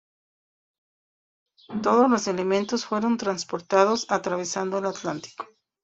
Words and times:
Todos 1.83 2.09
los 2.09 2.27
elementos 2.27 2.85
fueron 2.87 3.17
transportados 3.17 4.07
atravesando 4.09 4.79
el 4.79 4.85
Atlántico. 4.87 5.45